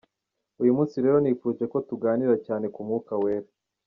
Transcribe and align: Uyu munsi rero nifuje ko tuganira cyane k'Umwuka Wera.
Uyu 0.61 0.75
munsi 0.77 0.95
rero 1.03 1.17
nifuje 1.21 1.63
ko 1.71 1.77
tuganira 1.87 2.35
cyane 2.45 2.65
k'Umwuka 2.73 3.13
Wera. 3.23 3.49